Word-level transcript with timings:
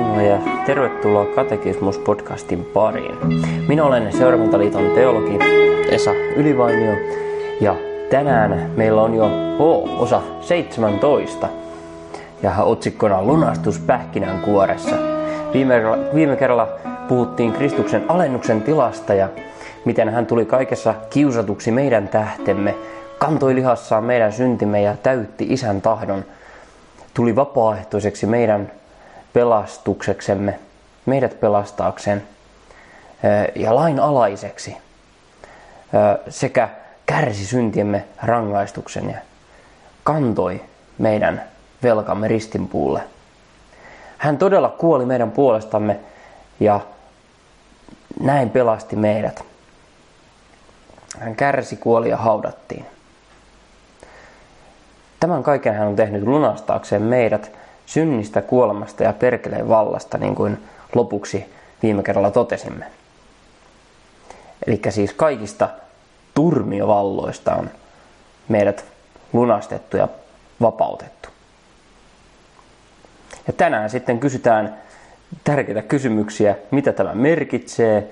Sinulle 0.00 0.26
ja 0.26 0.38
tervetuloa 0.66 1.24
Katekismus-podcastin 1.24 2.64
pariin. 2.72 3.18
Minä 3.68 3.84
olen 3.84 4.12
Seurakuntaliiton 4.12 4.90
teologi 4.94 5.38
Esa 5.90 6.12
Ylivainio 6.12 6.92
ja 7.60 7.76
tänään 8.10 8.70
meillä 8.76 9.02
on 9.02 9.14
jo 9.14 9.28
H-osa 9.28 10.22
17 10.40 11.48
ja 12.42 12.54
otsikkona 12.62 13.22
Lunastus 13.22 13.78
pähkinän 13.78 14.40
kuoressa. 14.40 14.96
Viime, 15.52 15.82
viime 16.14 16.36
kerralla 16.36 16.68
puhuttiin 17.08 17.52
Kristuksen 17.52 18.04
alennuksen 18.08 18.62
tilasta 18.62 19.14
ja 19.14 19.28
miten 19.84 20.08
hän 20.08 20.26
tuli 20.26 20.44
kaikessa 20.44 20.94
kiusatuksi 21.10 21.70
meidän 21.70 22.08
tähtemme, 22.08 22.74
kantoi 23.18 23.54
lihassaan 23.54 24.04
meidän 24.04 24.32
syntimme 24.32 24.82
ja 24.82 24.96
täytti 25.02 25.46
isän 25.48 25.80
tahdon, 25.80 26.24
tuli 27.14 27.36
vapaaehtoiseksi 27.36 28.26
meidän 28.26 28.79
pelastukseksemme, 29.32 30.58
meidät 31.06 31.40
pelastaakseen 31.40 32.22
ja 33.54 33.74
lain 33.74 34.00
alaiseksi 34.00 34.76
sekä 36.28 36.68
kärsi 37.06 37.46
syntiemme 37.46 38.04
rangaistuksen 38.22 39.10
ja 39.10 39.18
kantoi 40.04 40.60
meidän 40.98 41.42
velkamme 41.82 42.28
ristinpuulle. 42.28 43.02
Hän 44.18 44.38
todella 44.38 44.68
kuoli 44.68 45.04
meidän 45.04 45.30
puolestamme 45.30 46.00
ja 46.60 46.80
näin 48.20 48.50
pelasti 48.50 48.96
meidät. 48.96 49.44
Hän 51.18 51.36
kärsi, 51.36 51.76
kuoli 51.76 52.08
ja 52.08 52.16
haudattiin. 52.16 52.86
Tämän 55.20 55.42
kaiken 55.42 55.74
hän 55.74 55.88
on 55.88 55.96
tehnyt 55.96 56.22
lunastaakseen 56.22 57.02
meidät 57.02 57.52
synnistä, 57.90 58.42
kuolemasta 58.42 59.02
ja 59.02 59.12
perkeleen 59.12 59.68
vallasta, 59.68 60.18
niin 60.18 60.34
kuin 60.34 60.58
lopuksi 60.94 61.44
viime 61.82 62.02
kerralla 62.02 62.30
totesimme. 62.30 62.84
Eli 64.66 64.80
siis 64.88 65.12
kaikista 65.12 65.68
turmiovalloista 66.34 67.54
on 67.54 67.70
meidät 68.48 68.84
lunastettu 69.32 69.96
ja 69.96 70.08
vapautettu. 70.60 71.28
Ja 73.46 73.52
tänään 73.52 73.90
sitten 73.90 74.20
kysytään 74.20 74.76
tärkeitä 75.44 75.82
kysymyksiä, 75.82 76.56
mitä 76.70 76.92
tämä 76.92 77.14
merkitsee, 77.14 78.10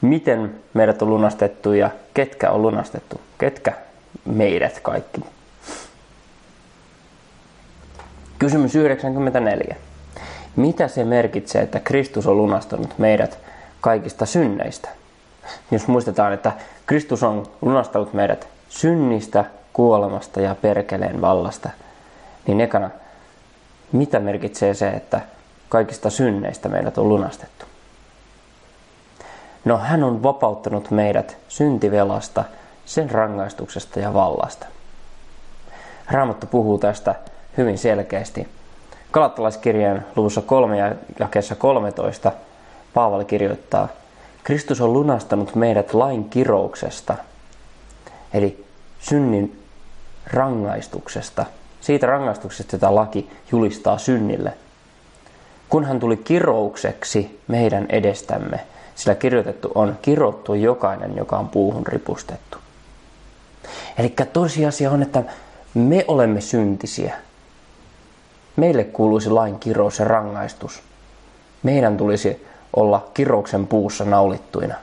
miten 0.00 0.54
meidät 0.74 1.02
on 1.02 1.10
lunastettu 1.10 1.72
ja 1.72 1.90
ketkä 2.14 2.50
on 2.50 2.62
lunastettu, 2.62 3.20
ketkä 3.38 3.72
meidät 4.24 4.80
kaikki. 4.80 5.20
Kysymys 8.42 8.74
94. 8.74 9.76
Mitä 10.56 10.88
se 10.88 11.04
merkitsee, 11.04 11.62
että 11.62 11.80
Kristus 11.80 12.26
on 12.26 12.36
lunastanut 12.36 12.98
meidät 12.98 13.38
kaikista 13.80 14.26
synneistä? 14.26 14.88
Jos 15.70 15.88
muistetaan, 15.88 16.32
että 16.32 16.52
Kristus 16.86 17.22
on 17.22 17.46
lunastanut 17.60 18.14
meidät 18.14 18.48
synnistä, 18.68 19.44
kuolemasta 19.72 20.40
ja 20.40 20.54
perkeleen 20.54 21.20
vallasta, 21.20 21.70
niin 22.46 22.60
ekana, 22.60 22.90
mitä 23.92 24.20
merkitsee 24.20 24.74
se, 24.74 24.88
että 24.88 25.20
kaikista 25.68 26.10
synneistä 26.10 26.68
meidät 26.68 26.98
on 26.98 27.08
lunastettu? 27.08 27.66
No 29.64 29.78
hän 29.78 30.04
on 30.04 30.22
vapauttanut 30.22 30.90
meidät 30.90 31.36
syntivelasta, 31.48 32.44
sen 32.84 33.10
rangaistuksesta 33.10 34.00
ja 34.00 34.14
vallasta. 34.14 34.66
Raamattu 36.10 36.46
puhuu 36.46 36.78
tästä 36.78 37.14
hyvin 37.56 37.78
selkeästi. 37.78 38.48
Kalattalaiskirjeen 39.10 40.06
luvussa 40.16 40.40
3 40.40 40.78
ja 40.78 40.94
jakeessa 41.18 41.54
13 41.54 42.32
Paavali 42.94 43.24
kirjoittaa, 43.24 43.88
Kristus 44.44 44.80
on 44.80 44.92
lunastanut 44.92 45.54
meidät 45.54 45.94
lain 45.94 46.24
kirouksesta, 46.24 47.16
eli 48.34 48.64
synnin 49.00 49.62
rangaistuksesta, 50.26 51.46
siitä 51.80 52.06
rangaistuksesta, 52.06 52.76
jota 52.76 52.94
laki 52.94 53.30
julistaa 53.52 53.98
synnille. 53.98 54.52
Kun 55.68 55.84
hän 55.84 56.00
tuli 56.00 56.16
kiroukseksi 56.16 57.40
meidän 57.48 57.86
edestämme, 57.88 58.60
sillä 58.94 59.14
kirjoitettu 59.14 59.72
on 59.74 59.98
kirottu 60.02 60.54
jokainen, 60.54 61.16
joka 61.16 61.38
on 61.38 61.48
puuhun 61.48 61.86
ripustettu. 61.86 62.58
Eli 63.98 64.14
tosiasia 64.32 64.90
on, 64.90 65.02
että 65.02 65.22
me 65.74 66.04
olemme 66.08 66.40
syntisiä. 66.40 67.14
Meille 68.56 68.84
kuuluisi 68.84 69.30
lain 69.30 69.58
kirous 69.58 69.98
ja 69.98 70.04
rangaistus. 70.04 70.82
Meidän 71.62 71.96
tulisi 71.96 72.46
olla 72.76 73.08
kirouksen 73.14 73.66
puussa 73.66 74.04
naulittuina. 74.04 74.74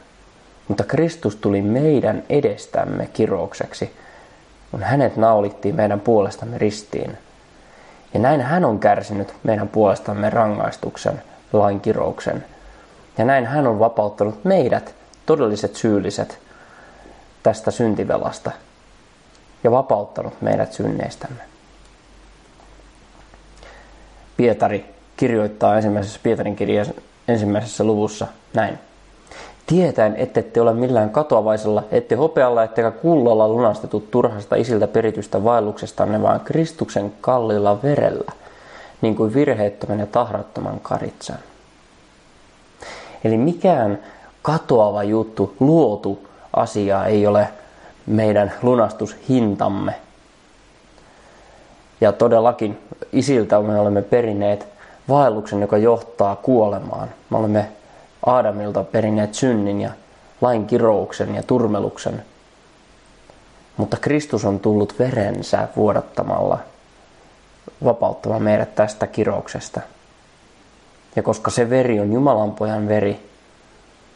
Mutta 0.68 0.84
Kristus 0.84 1.36
tuli 1.36 1.62
meidän 1.62 2.24
edestämme 2.30 3.10
kiroukseksi, 3.14 3.96
kun 4.72 4.84
hänet 4.84 5.18
naulittiin 5.18 5.76
meidän 5.76 6.00
puolestamme 6.00 6.58
ristiin. 6.58 7.18
Ja 8.14 8.20
näin 8.20 8.42
hän 8.42 8.66
on 8.66 8.80
kärsinyt 8.80 9.34
meidän 9.44 9.68
puolestamme 9.68 10.30
rangaistuksen, 10.30 11.24
lain 11.54 11.80
kirouksen. 11.80 12.46
Ja 13.18 13.26
näin 13.26 13.46
hän 13.46 13.68
on 13.68 13.80
vapauttanut 13.80 14.46
meidät, 14.46 14.96
todelliset 15.26 15.76
syylliset, 15.76 16.40
tästä 17.44 17.72
syntivelasta 17.72 18.52
ja 19.64 19.72
vapauttanut 19.72 20.42
meidät 20.42 20.74
synneistämme. 20.74 21.42
Pietari 24.40 24.86
kirjoittaa 25.18 25.76
ensimmäisessä 25.76 26.20
Pietarin 26.24 26.56
kirjan 26.56 26.86
ensimmäisessä 27.28 27.84
luvussa 27.84 28.28
näin. 28.54 28.80
Tietäen, 29.68 30.16
ette 30.16 30.42
te 30.42 30.62
ole 30.62 30.74
millään 30.74 31.10
katoavaisella, 31.10 31.84
ette 31.92 32.16
hopealla, 32.16 32.64
ettekä 32.64 32.92
kullalla 32.92 33.48
lunastetut 33.48 34.12
turhasta 34.12 34.56
isiltä 34.56 34.88
peritystä 34.88 35.44
vaelluksestanne, 35.44 36.22
vaan 36.22 36.40
Kristuksen 36.40 37.14
kallilla 37.22 37.84
verellä, 37.84 38.32
niin 39.02 39.16
kuin 39.16 39.34
virheettömän 39.34 40.00
ja 40.00 40.08
tahrattoman 40.08 40.80
karitsan. 40.80 41.40
Eli 43.24 43.38
mikään 43.38 44.00
katoava 44.42 45.04
juttu, 45.04 45.56
luotu 45.60 46.28
asia 46.54 47.06
ei 47.06 47.28
ole 47.28 47.48
meidän 48.06 48.52
lunastushintamme. 48.62 49.96
Ja 52.02 52.12
todellakin 52.12 52.78
isiltä 53.12 53.62
me 53.62 53.80
olemme 53.80 54.02
perineet 54.02 54.68
vaelluksen, 55.10 55.62
joka 55.62 55.78
johtaa 55.78 56.36
kuolemaan. 56.36 57.10
Me 57.30 57.38
olemme 57.38 57.72
Aadamilta 58.26 58.84
perineet 58.84 59.34
synnin 59.34 59.82
ja 59.82 59.92
lain 60.42 60.68
kirouksen 60.68 61.36
ja 61.36 61.44
turmeluksen. 61.44 62.24
Mutta 63.78 63.98
Kristus 63.98 64.46
on 64.46 64.60
tullut 64.60 65.00
verensä 65.00 65.68
vuodattamalla 65.76 66.60
vapauttamaan 67.84 68.44
meidät 68.44 68.76
tästä 68.76 69.08
kirouksesta. 69.08 69.82
Ja 71.16 71.24
koska 71.24 71.52
se 71.52 71.70
veri 71.70 72.00
on 72.00 72.14
Jumalan 72.14 72.52
pojan 72.52 72.88
veri, 72.88 73.30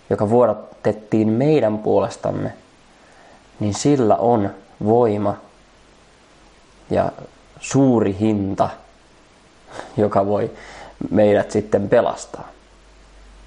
joka 0.10 0.30
vuodatettiin 0.30 1.30
meidän 1.30 1.78
puolestamme, 1.78 2.54
niin 3.60 3.74
sillä 3.74 4.16
on 4.16 4.50
voima 4.86 5.38
ja 6.90 7.12
suuri 7.64 8.18
hinta, 8.20 8.70
joka 9.98 10.26
voi 10.26 10.52
meidät 11.10 11.52
sitten 11.52 11.90
pelastaa. 11.90 12.48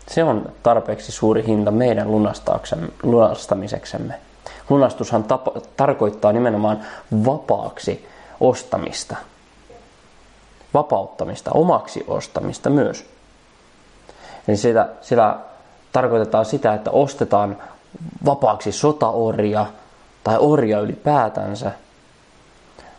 Se 0.08 0.25
on 0.25 0.52
tarpeeksi 0.62 1.12
suuri 1.12 1.46
hinta 1.46 1.70
meidän 1.70 2.08
lunastamiseksemme. 3.02 4.14
Lunastushan 4.69 5.25
tapa, 5.25 5.52
tarkoittaa 5.76 6.32
nimenomaan 6.32 6.81
vapaaksi 7.25 8.08
ostamista. 8.41 9.17
Vapauttamista, 10.75 11.50
omaksi 11.55 12.05
ostamista 12.08 12.70
myös. 12.70 13.06
Eli 14.49 14.56
sitä, 14.56 14.88
sillä 15.00 15.37
tarkoitetaan 15.93 16.44
sitä, 16.44 16.75
että 16.75 16.91
ostetaan 16.91 17.56
vapaaksi 18.25 18.73
sotaorja 18.73 19.67
tai 20.25 20.37
orja 20.38 20.81
ylipäätänsä. 20.81 21.73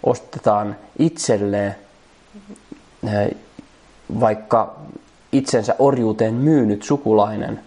Ostetaan 0.04 0.76
itselleen 1.00 1.76
eh, 3.08 3.30
vaikka 4.20 4.76
itsensä 5.32 5.76
orjuuteen 5.80 6.34
myynyt 6.34 6.84
sukulainen 6.84 7.60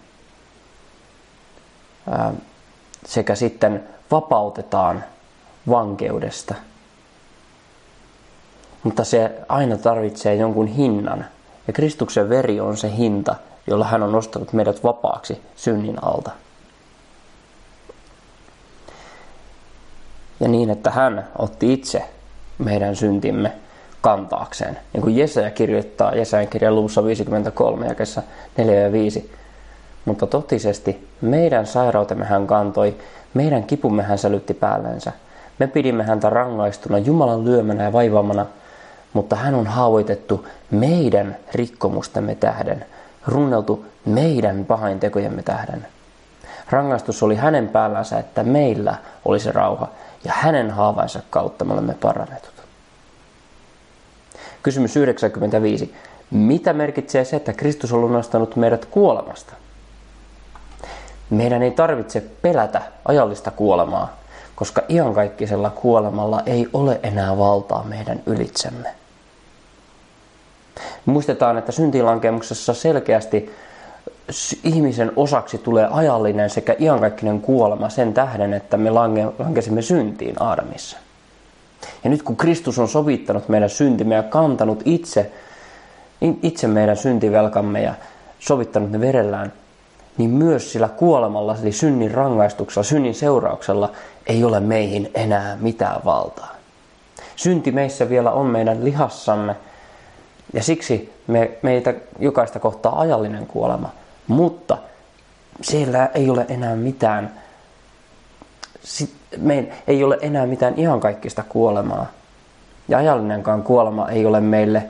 sekä 3.05 3.35
sitten 3.35 3.83
vapautetaan 4.11 5.03
vankeudesta. 5.69 6.55
Mutta 8.83 9.03
se 9.03 9.31
aina 9.49 9.77
tarvitsee 9.77 10.35
jonkun 10.35 10.67
hinnan. 10.67 11.25
Ja 11.67 11.73
Kristuksen 11.73 12.29
veri 12.29 12.59
on 12.59 12.77
se 12.77 12.95
hinta, 12.97 13.35
jolla 13.67 13.85
hän 13.85 14.03
on 14.03 14.11
nostanut 14.11 14.53
meidät 14.53 14.83
vapaaksi 14.83 15.41
synnin 15.55 16.03
alta. 16.03 16.31
Ja 20.39 20.47
niin, 20.47 20.69
että 20.69 20.91
hän 20.91 21.27
otti 21.37 21.73
itse 21.73 22.09
meidän 22.63 22.95
syntimme 22.95 23.51
kantaakseen. 24.01 24.77
Niin 24.93 25.01
kuin 25.01 25.17
Jesaja 25.17 25.51
kirjoittaa 25.51 26.15
Jesajan 26.15 26.47
kirjan 26.47 26.75
luvussa 26.75 27.03
53 27.03 27.87
jakessa 27.87 28.21
4 28.57 28.79
ja 28.79 28.91
5. 28.91 29.31
Mutta 30.05 30.27
totisesti 30.27 31.07
meidän 31.21 31.65
sairautemme 31.67 32.25
hän 32.25 32.47
kantoi, 32.47 32.95
meidän 33.33 33.63
kipumme 33.63 34.03
hän 34.03 34.17
sälytti 34.17 34.53
päällensä. 34.53 35.11
Me 35.59 35.67
pidimme 35.67 36.03
häntä 36.03 36.29
rangaistuna 36.29 36.97
Jumalan 36.97 37.45
lyömänä 37.45 37.83
ja 37.83 37.93
vaivaamana, 37.93 38.45
mutta 39.13 39.35
hän 39.35 39.55
on 39.55 39.67
haavoitettu 39.67 40.47
meidän 40.71 41.37
rikkomustemme 41.53 42.35
tähden, 42.35 42.85
runneltu 43.27 43.85
meidän 44.05 44.65
pahaintekojemme 44.65 45.43
tähden. 45.43 45.87
Rangaistus 46.69 47.23
oli 47.23 47.35
hänen 47.35 47.67
päällänsä, 47.67 48.19
että 48.19 48.43
meillä 48.43 48.95
olisi 49.25 49.51
rauha, 49.51 49.87
ja 50.23 50.33
hänen 50.35 50.71
haavainsa 50.71 51.19
kautta 51.29 51.65
me 51.65 51.73
olemme 51.73 51.93
parannetut. 51.93 52.53
Kysymys 54.63 54.97
95. 54.97 55.95
Mitä 56.31 56.73
merkitsee 56.73 57.25
se, 57.25 57.35
että 57.35 57.53
Kristus 57.53 57.93
on 57.93 58.01
lunastanut 58.01 58.55
meidät 58.55 58.85
kuolemasta? 58.85 59.53
Meidän 61.29 61.63
ei 61.63 61.71
tarvitse 61.71 62.23
pelätä 62.41 62.81
ajallista 63.05 63.51
kuolemaa, 63.51 64.17
koska 64.55 64.81
iankaikkisella 64.89 65.69
kuolemalla 65.69 66.41
ei 66.45 66.67
ole 66.73 66.99
enää 67.03 67.37
valtaa 67.37 67.83
meidän 67.83 68.23
ylitsemme. 68.25 68.89
Muistetaan, 71.05 71.57
että 71.57 71.71
syntilankemuksessa 71.71 72.73
selkeästi 72.73 73.55
ihmisen 74.63 75.11
osaksi 75.15 75.57
tulee 75.57 75.87
ajallinen 75.91 76.49
sekä 76.49 76.75
iankaikkinen 76.79 77.41
kuolema 77.41 77.89
sen 77.89 78.13
tähden, 78.13 78.53
että 78.53 78.77
me 78.77 78.89
lankesimme 78.89 79.81
syntiin 79.81 80.35
Aadamissa. 80.39 80.97
Ja 82.03 82.09
nyt 82.09 82.23
kun 82.23 82.37
Kristus 82.37 82.79
on 82.79 82.87
sovittanut 82.87 83.49
meidän 83.49 83.69
syntimme 83.69 84.15
ja 84.15 84.23
kantanut 84.23 84.81
itse, 84.85 85.31
itse 86.43 86.67
meidän 86.67 86.97
syntivelkamme 86.97 87.81
ja 87.81 87.93
sovittanut 88.39 88.91
ne 88.91 88.99
verellään, 88.99 89.53
niin 90.17 90.29
myös 90.29 90.71
sillä 90.71 90.87
kuolemalla, 90.89 91.57
eli 91.61 91.71
synnin 91.71 92.11
rangaistuksella, 92.11 92.83
synnin 92.83 93.15
seurauksella, 93.15 93.91
ei 94.27 94.43
ole 94.43 94.59
meihin 94.59 95.11
enää 95.13 95.57
mitään 95.61 96.01
valtaa. 96.05 96.55
Synti 97.35 97.71
meissä 97.71 98.09
vielä 98.09 98.31
on 98.31 98.45
meidän 98.45 98.85
lihassamme, 98.85 99.55
ja 100.53 100.63
siksi 100.63 101.13
me, 101.27 101.51
meitä 101.61 101.93
jokaista 102.19 102.59
kohtaa 102.59 102.99
ajallinen 102.99 103.47
kuolema. 103.47 103.89
Mutta 104.27 104.77
siellä 105.61 106.09
ei 106.13 106.29
ole 106.29 106.45
enää 106.49 106.75
mitään, 106.75 107.31
me 109.37 109.69
ei 109.87 110.03
ole 110.03 110.17
enää 110.21 110.45
mitään 110.45 110.73
ihan 110.77 110.99
kaikkista 110.99 111.43
kuolemaa. 111.49 112.05
Ja 112.87 112.97
ajallinenkaan 112.97 113.63
kuolema 113.63 114.09
ei 114.09 114.25
ole 114.25 114.41
meille 114.41 114.83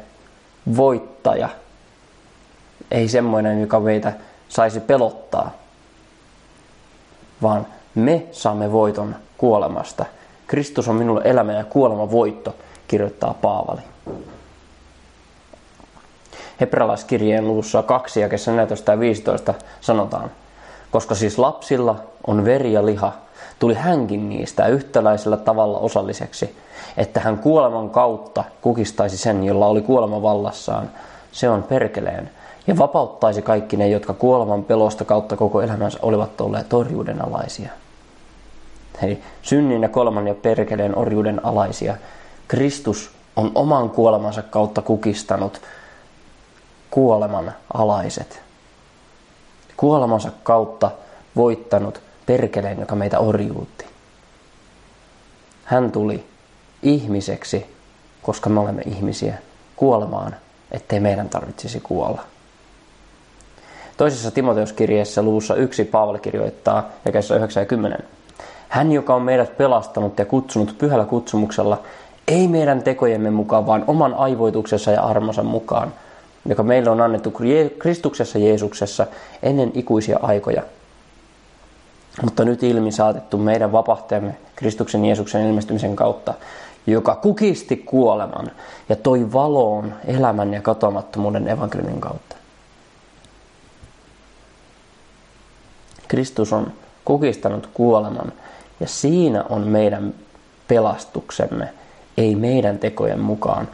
voittaja. 0.78 1.50
Ei 2.92 3.08
semmoinen, 3.08 3.62
joka 3.62 3.80
meitä 3.80 4.14
saisi 4.50 4.80
pelottaa, 4.80 5.52
vaan 7.42 7.68
me 7.96 8.26
saamme 8.32 8.72
voiton 8.72 9.16
kuolemasta. 9.38 10.06
Kristus 10.48 10.88
on 10.88 10.96
minulle 10.96 11.22
elämä 11.24 11.54
ja 11.54 11.64
kuolema 11.64 12.12
voitto, 12.12 12.56
kirjoittaa 12.88 13.34
Paavali. 13.34 13.82
Hebrealaiskirjeen 16.62 17.48
luvussa 17.48 17.84
2 17.84 18.20
ja 18.20 18.30
14 18.56 18.92
ja 18.92 19.00
15 19.00 19.54
sanotaan, 19.82 20.32
koska 20.92 21.16
siis 21.16 21.38
lapsilla 21.38 21.96
on 22.28 22.46
veri 22.46 22.74
ja 22.74 22.86
liha, 22.86 23.12
tuli 23.60 23.74
hänkin 23.74 24.30
niistä 24.30 24.68
yhtäläisellä 24.68 25.38
tavalla 25.38 25.78
osalliseksi, 25.78 26.56
että 26.98 27.20
hän 27.20 27.38
kuoleman 27.38 27.90
kautta 27.90 28.44
kukistaisi 28.62 29.18
sen, 29.18 29.44
jolla 29.44 29.68
oli 29.68 29.82
kuolema 29.82 30.22
vallassaan, 30.22 30.90
se 31.32 31.50
on 31.50 31.64
perkeleen, 31.64 32.30
ja 32.68 32.78
vapauttaisi 32.78 33.42
kaikki 33.42 33.78
ne, 33.78 33.88
jotka 33.88 34.14
kuoleman 34.14 34.64
pelosta 34.64 35.06
kautta 35.06 35.38
koko 35.38 35.62
elämänsä 35.62 36.00
olivat 36.02 36.42
olleet 36.42 36.70
torjuuden 36.70 37.26
alaisia. 37.26 37.70
Eli 39.04 39.22
synnin 39.42 39.82
ja 39.82 39.90
kuoleman 39.90 40.28
ja 40.28 40.36
perkeleen 40.36 40.98
orjuuden 40.98 41.46
alaisia. 41.46 41.98
Kristus 42.48 43.12
on 43.36 43.52
oman 43.56 43.90
kuolemansa 43.90 44.42
kautta 44.42 44.82
kukistanut 44.82 45.62
kuoleman 46.92 47.54
alaiset. 47.74 48.42
Kuolemansa 49.78 50.32
kautta 50.44 50.92
voittanut 51.36 52.02
perkeleen, 52.26 52.80
joka 52.80 52.96
meitä 52.96 53.20
orjuutti. 53.20 53.86
Hän 55.64 55.92
tuli 55.92 56.26
ihmiseksi, 56.84 57.66
koska 58.22 58.50
me 58.50 58.60
olemme 58.60 58.82
ihmisiä, 58.82 59.38
kuolemaan, 59.76 60.36
ettei 60.72 61.00
meidän 61.00 61.30
tarvitsisi 61.30 61.80
kuolla. 61.80 62.22
Toisessa 63.98 64.32
Timoteuskirjeessä 64.32 65.22
luvussa 65.22 65.56
yksi 65.56 65.84
Paavali 65.84 66.20
kirjoittaa 66.20 66.90
jakeessa 67.06 67.36
9 67.36 67.62
ja 67.62 67.66
10. 67.66 68.00
Hän, 68.70 68.92
joka 68.92 69.16
on 69.16 69.22
meidät 69.22 69.58
pelastanut 69.58 70.20
ja 70.20 70.26
kutsunut 70.26 70.76
pyhällä 70.78 71.06
kutsumuksella, 71.06 71.82
ei 72.28 72.48
meidän 72.48 72.84
tekojemme 72.84 73.32
mukaan, 73.32 73.66
vaan 73.66 73.84
oman 73.88 74.14
aivoituksessa 74.14 74.92
ja 74.92 75.02
armonsa 75.04 75.44
mukaan, 75.44 75.94
joka 76.46 76.64
meille 76.64 76.90
on 76.90 77.02
annettu 77.02 77.34
Kristuksessa 77.80 78.40
Jeesuksessa 78.40 79.08
ennen 79.44 79.72
ikuisia 79.74 80.20
aikoja. 80.22 80.64
Mutta 82.22 82.46
nyt 82.46 82.64
ilmi 82.64 82.92
saatettu 82.92 83.38
meidän 83.38 83.72
vapahtajamme 83.72 84.36
Kristuksen 84.56 85.06
Jeesuksen 85.06 85.48
ilmestymisen 85.48 85.96
kautta, 85.96 86.34
joka 86.88 87.16
kukisti 87.16 87.78
kuoleman 87.78 88.52
ja 88.90 88.96
toi 88.96 89.34
valoon 89.34 89.94
elämän 90.06 90.54
ja 90.54 90.62
katoamattomuuden 90.62 91.48
evankeliumin 91.48 92.02
kautta. 92.02 92.36
Kristus 96.08 96.54
on 96.54 96.72
kukistanut 97.06 97.70
kuoleman 97.74 98.34
ja 98.80 98.88
siinä 98.88 99.44
on 99.50 99.68
meidän 99.68 100.14
pelastuksemme, 100.68 101.74
ei 102.18 102.36
meidän 102.36 102.80
tekojen 102.80 103.20
mukaan, 103.20 103.68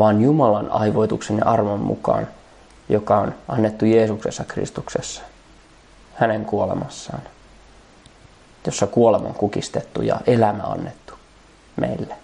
vaan 0.00 0.22
Jumalan 0.22 0.70
aivoituksen 0.70 1.38
ja 1.38 1.44
armon 1.44 1.80
mukaan, 1.80 2.28
joka 2.88 3.18
on 3.18 3.34
annettu 3.48 3.84
Jeesuksessa 3.84 4.44
Kristuksessa, 4.44 5.22
hänen 6.14 6.44
kuolemassaan, 6.44 7.22
jossa 8.66 8.86
kuolema 8.86 9.28
on 9.28 9.34
kukistettu 9.34 10.02
ja 10.02 10.20
elämä 10.26 10.62
annettu 10.62 11.14
meille. 11.76 12.14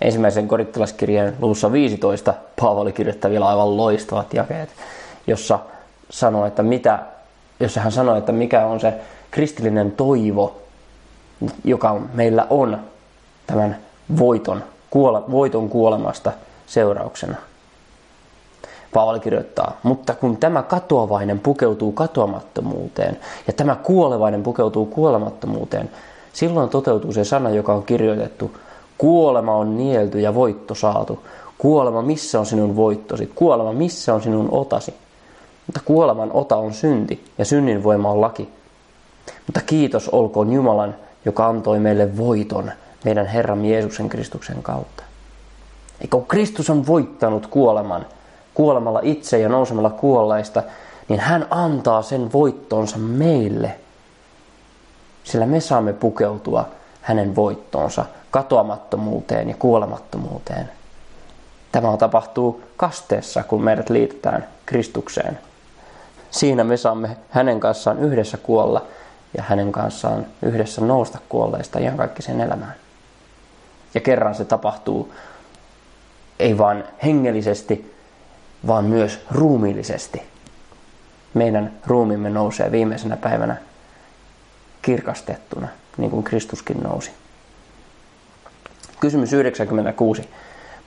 Ensimmäisen 0.00 0.48
korittilaskirjeen 0.48 1.36
luvussa 1.40 1.72
15 1.72 2.34
Paavali 2.60 2.92
kirjoittaa 2.92 3.30
vielä 3.30 3.48
aivan 3.48 3.76
loistavat 3.76 4.34
jakeet, 4.34 4.70
jossa 5.26 5.58
sanoo, 6.10 6.46
että 6.46 6.62
mitä, 6.62 6.98
jossa 7.60 7.80
hän 7.80 7.92
sanoo, 7.92 8.16
että 8.16 8.32
mikä 8.32 8.66
on 8.66 8.80
se 8.80 8.94
kristillinen 9.30 9.92
toivo, 9.92 10.62
joka 11.64 12.00
meillä 12.14 12.46
on 12.50 12.78
tämän 13.46 13.78
voiton 14.18 14.64
kuole, 14.90 15.22
voiton 15.30 15.68
kuolemasta 15.68 16.32
seurauksena. 16.66 17.36
Paavali 18.94 19.20
kirjoittaa, 19.20 19.76
mutta 19.82 20.14
kun 20.14 20.36
tämä 20.36 20.62
katoavainen 20.62 21.38
pukeutuu 21.38 21.92
katoamattomuuteen 21.92 23.18
ja 23.46 23.52
tämä 23.52 23.74
kuolevainen 23.74 24.42
pukeutuu 24.42 24.86
kuolemattomuuteen, 24.86 25.90
silloin 26.32 26.68
toteutuu 26.68 27.12
se 27.12 27.24
sana, 27.24 27.50
joka 27.50 27.74
on 27.74 27.82
kirjoitettu. 27.82 28.56
Kuolema 28.98 29.56
on 29.56 29.78
nielty 29.78 30.20
ja 30.20 30.34
voitto 30.34 30.74
saatu. 30.74 31.24
Kuolema, 31.58 32.02
missä 32.02 32.40
on 32.40 32.46
sinun 32.46 32.76
voittosi? 32.76 33.32
Kuolema, 33.34 33.72
missä 33.72 34.14
on 34.14 34.22
sinun 34.22 34.48
otasi? 34.50 34.94
Mutta 35.66 35.80
kuoleman 35.84 36.30
ota 36.32 36.56
on 36.56 36.72
synti 36.72 37.24
ja 37.38 37.44
synnin 37.44 37.82
voima 37.82 38.10
on 38.10 38.20
laki. 38.20 38.48
Mutta 39.46 39.60
kiitos 39.66 40.08
olkoon 40.08 40.52
Jumalan, 40.52 40.94
joka 41.24 41.46
antoi 41.46 41.78
meille 41.78 42.16
voiton 42.16 42.72
meidän 43.04 43.26
Herran 43.26 43.64
Jeesuksen 43.64 44.08
Kristuksen 44.08 44.62
kautta. 44.62 45.02
Eikö 46.00 46.20
Kristus 46.28 46.70
on 46.70 46.86
voittanut 46.86 47.46
kuoleman, 47.46 48.06
kuolemalla 48.54 49.00
itse 49.02 49.38
ja 49.38 49.48
nousemalla 49.48 49.90
kuolleista, 49.90 50.62
niin 51.08 51.20
hän 51.20 51.46
antaa 51.50 52.02
sen 52.02 52.32
voittonsa 52.32 52.98
meille. 52.98 53.74
Sillä 55.24 55.46
me 55.46 55.60
saamme 55.60 55.92
pukeutua 55.92 56.68
hänen 57.00 57.36
voittoonsa, 57.36 58.04
katoamattomuuteen 58.30 59.48
ja 59.48 59.54
kuolemattomuuteen. 59.58 60.70
Tämä 61.72 61.96
tapahtuu 61.96 62.62
kasteessa, 62.76 63.42
kun 63.42 63.62
meidät 63.62 63.90
liitetään 63.90 64.46
Kristukseen. 64.66 65.38
Siinä 66.30 66.64
me 66.64 66.76
saamme 66.76 67.16
hänen 67.30 67.60
kanssaan 67.60 67.98
yhdessä 67.98 68.36
kuolla 68.36 68.82
ja 69.36 69.42
hänen 69.42 69.72
kanssaan 69.72 70.26
yhdessä 70.42 70.80
nousta 70.80 71.18
kuolleista 71.28 71.78
ihan 71.78 71.96
kaikki 71.96 72.22
sen 72.22 72.40
elämään. 72.40 72.74
Ja 73.94 74.00
kerran 74.00 74.34
se 74.34 74.44
tapahtuu 74.44 75.14
ei 76.38 76.58
vain 76.58 76.84
hengellisesti, 77.04 77.94
vaan 78.66 78.84
myös 78.84 79.20
ruumiillisesti. 79.30 80.22
Meidän 81.34 81.72
ruumimme 81.86 82.30
nousee 82.30 82.72
viimeisenä 82.72 83.16
päivänä 83.16 83.56
kirkastettuna, 84.82 85.68
niin 85.96 86.10
kuin 86.10 86.24
Kristuskin 86.24 86.80
nousi. 86.82 87.10
Kysymys 89.00 89.32
96. 89.32 90.28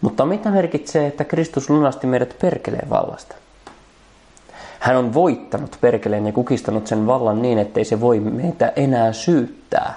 Mutta 0.01 0.25
mitä 0.25 0.51
merkitsee, 0.51 1.07
että 1.07 1.23
Kristus 1.23 1.69
lunasti 1.69 2.07
meidät 2.07 2.35
perkeleen 2.41 2.89
vallasta? 2.89 3.35
Hän 4.79 4.97
on 4.97 5.13
voittanut 5.13 5.77
perkeleen 5.81 6.25
ja 6.25 6.33
kukistanut 6.33 6.87
sen 6.87 7.07
vallan 7.07 7.41
niin, 7.41 7.59
ettei 7.59 7.85
se 7.85 8.01
voi 8.01 8.19
meitä 8.19 8.73
enää 8.75 9.13
syyttää. 9.13 9.93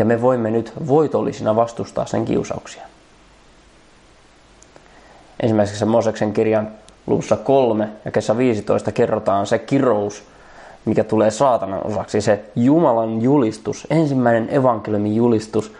Ja 0.00 0.06
me 0.06 0.22
voimme 0.22 0.50
nyt 0.50 0.72
voitollisina 0.88 1.56
vastustaa 1.56 2.06
sen 2.06 2.24
kiusauksia. 2.24 2.82
Ensimmäisessä 5.40 5.86
Moseksen 5.86 6.32
kirjan 6.32 6.70
luvussa 7.06 7.36
3 7.36 7.88
ja 8.04 8.10
kesä 8.10 8.36
15 8.36 8.92
kerrotaan 8.92 9.46
se 9.46 9.58
kirous, 9.58 10.22
mikä 10.84 11.04
tulee 11.04 11.30
saatanan 11.30 11.86
osaksi, 11.86 12.20
se 12.20 12.44
Jumalan 12.56 13.22
julistus, 13.22 13.86
ensimmäinen 13.90 14.48
evankeliumin 14.54 15.16
julistus, 15.16 15.72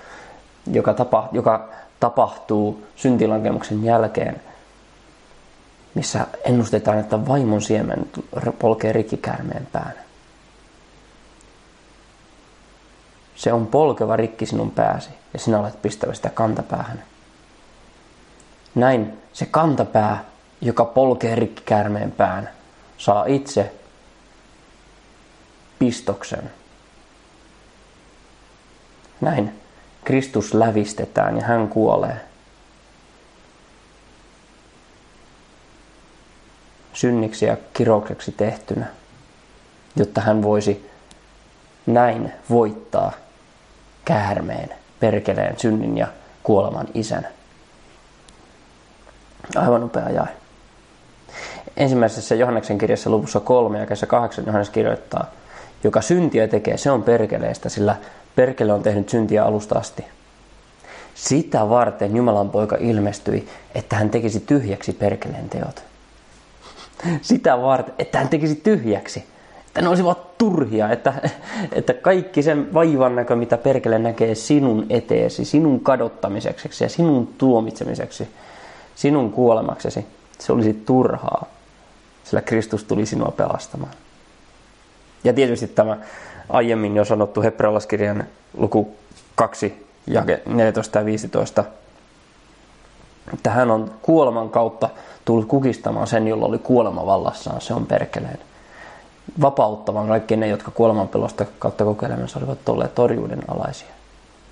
joka, 0.73 0.95
tapa, 0.95 1.29
joka 1.33 1.69
tapahtuu 2.01 2.83
syntilankemuksen 2.97 3.85
jälkeen, 3.85 4.41
missä 5.95 6.27
ennustetaan, 6.45 6.99
että 6.99 7.27
vaimon 7.27 7.63
siemen 7.63 8.07
polkee 8.59 8.93
rikkikärmeen 8.93 9.69
pään. 9.73 9.95
Se 13.41 13.53
on 13.53 13.67
polkeva 13.67 14.17
rikki 14.17 14.47
sinun 14.47 14.71
pääsi 14.71 15.11
ja 15.33 15.39
sinä 15.39 15.59
olet 15.61 15.83
pistävä 15.83 16.15
sitä 16.15 16.31
kantapäähän. 16.31 17.03
Näin 18.75 19.19
se 19.33 19.47
kantapää, 19.47 20.25
joka 20.61 20.85
polkee 20.85 21.35
rikkikärmeen 21.35 22.13
pään, 22.13 22.49
saa 22.99 23.25
itse 23.27 23.75
pistoksen. 25.79 26.51
Näin 29.21 29.61
Kristus 30.05 30.55
lävistetään 30.55 31.37
ja 31.37 31.45
hän 31.45 31.69
kuolee. 31.69 32.21
Synniksi 36.93 37.47
ja 37.47 37.57
kiroukseksi 37.75 38.33
tehtynä, 38.33 38.87
jotta 39.97 40.21
hän 40.21 40.43
voisi 40.43 40.91
näin 41.87 42.33
voittaa 42.51 43.13
käärmeen, 44.11 44.69
perkeleen, 45.01 45.59
synnin 45.59 45.99
ja 45.99 46.07
kuoleman 46.43 46.87
isän. 46.95 47.29
Aivan 49.57 49.85
upea 49.85 50.11
jae. 50.11 50.29
Ensimmäisessä 51.77 52.35
Johanneksen 52.35 52.79
kirjassa 52.79 53.11
luvussa 53.11 53.41
3 53.41 53.79
ja 53.79 53.87
kesä 53.87 54.07
8 54.07 54.47
Johannes 54.47 54.71
kirjoittaa, 54.71 55.31
joka 55.85 56.03
syntiä 56.03 56.49
tekee, 56.49 56.77
se 56.77 56.91
on 56.91 57.03
perkeleestä, 57.03 57.69
sillä 57.69 57.97
perkele 58.37 58.73
on 58.73 58.83
tehnyt 58.83 59.09
syntiä 59.09 59.45
alusta 59.45 59.79
asti. 59.79 60.05
Sitä 61.15 61.69
varten 61.69 62.17
Jumalan 62.17 62.51
poika 62.51 62.77
ilmestyi, 62.81 63.49
että 63.75 63.97
hän 63.97 64.11
tekisi 64.11 64.41
tyhjäksi 64.41 64.93
perkeleen 64.93 65.49
teot. 65.49 65.83
Sitä 67.23 67.63
varten, 67.63 67.95
että 67.99 68.19
hän 68.19 68.29
tekisi 68.29 68.55
tyhjäksi. 68.55 69.25
Että 69.67 69.83
ne 69.83 69.89
olisivat 69.89 70.30
turhia, 70.41 70.93
että, 70.93 71.15
että 71.73 71.95
kaikki 71.95 72.43
sen 72.43 72.75
vaivan 72.75 73.17
näkö, 73.17 73.37
mitä 73.37 73.59
perkele 73.59 73.99
näkee 73.99 74.35
sinun 74.35 74.87
eteesi, 74.91 75.45
sinun 75.45 75.81
kadottamiseksi 75.81 76.85
ja 76.85 76.89
sinun 76.89 77.27
tuomitsemiseksi, 77.39 78.29
sinun 78.95 79.33
kuolemaksesi, 79.33 80.07
se 80.39 80.53
olisi 80.53 80.73
turhaa, 80.73 81.47
sillä 82.25 82.43
Kristus 82.43 82.85
tuli 82.85 83.07
sinua 83.07 83.33
pelastamaan. 83.37 83.93
Ja 85.25 85.33
tietysti 85.33 85.69
tämä 85.69 85.97
aiemmin 86.49 86.97
jo 86.97 87.05
sanottu 87.05 87.43
hebrealaiskirjan 87.43 88.25
luku 88.57 88.95
2, 89.35 89.87
jake 90.07 90.43
14 90.47 90.99
ja 90.99 91.05
15, 91.05 91.65
että 93.35 93.51
hän 93.51 93.71
on 93.71 93.91
kuoleman 94.03 94.51
kautta 94.51 94.89
tullut 95.25 95.47
kukistamaan 95.47 96.07
sen, 96.07 96.29
jolla 96.29 96.47
oli 96.47 96.59
kuolema 96.59 97.07
vallassaan, 97.07 97.61
se 97.61 97.75
on 97.75 97.87
perkeleen. 97.87 98.50
Vapauttamaan 99.41 100.09
kaikki 100.09 100.37
ne, 100.37 100.49
jotka 100.49 100.71
kuolemanpelosta 100.71 101.47
kautta 101.59 101.85
kokeilemassa 101.85 102.39
olivat 102.39 102.69
olleet 102.69 102.99
orjuuden 102.99 103.43
alaisia. 103.49 103.89